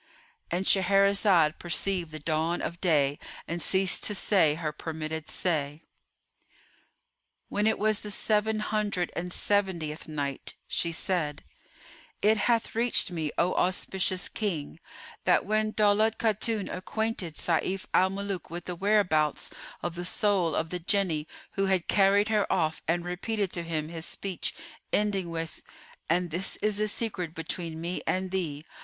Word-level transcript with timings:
'"——And 0.49 0.65
Shahrazad 0.65 1.59
perceived 1.59 2.09
the 2.09 2.17
dawn 2.17 2.59
of 2.59 2.81
day 2.81 3.19
and 3.47 3.61
ceased 3.61 4.01
to 4.05 4.15
say 4.15 4.55
her 4.55 4.71
permitted 4.71 5.29
say. 5.29 5.83
When 7.49 7.67
it 7.67 7.77
was 7.77 7.99
the 7.99 8.09
Seven 8.09 8.61
Hundred 8.61 9.11
and 9.15 9.31
Seventieth 9.31 10.07
Night, 10.07 10.55
She 10.67 10.91
said, 10.91 11.43
It 12.23 12.35
hath 12.49 12.73
reached 12.73 13.11
me, 13.11 13.29
O 13.37 13.53
auspicious 13.53 14.27
King, 14.27 14.79
that 15.25 15.45
when 15.45 15.71
Daulat 15.71 16.17
Khatun 16.17 16.67
acquainted 16.67 17.35
Sayf 17.35 17.85
al 17.93 18.09
Muluk 18.09 18.49
with 18.49 18.65
the 18.65 18.75
whereabouts 18.75 19.51
of 19.83 19.93
the 19.93 20.03
soul 20.03 20.55
of 20.55 20.71
the 20.71 20.79
Jinni 20.79 21.27
who 21.51 21.67
had 21.67 21.87
carried 21.87 22.29
her 22.29 22.51
off 22.51 22.81
and 22.87 23.05
repeated 23.05 23.51
to 23.53 23.61
him 23.61 23.89
his 23.89 24.07
speech 24.07 24.55
ending 24.91 25.29
with, 25.29 25.61
"And 26.09 26.31
this 26.31 26.55
is 26.55 26.79
a 26.79 26.87
secret 26.87 27.35
between 27.35 27.79
me 27.79 28.01
and 28.07 28.31
thee!" 28.31 28.65